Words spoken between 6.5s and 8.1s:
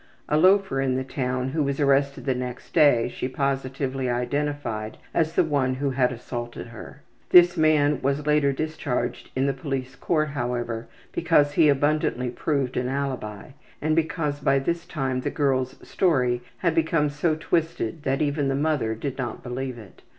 her. This man